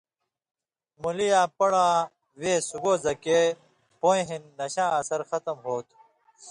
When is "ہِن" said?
4.29-4.43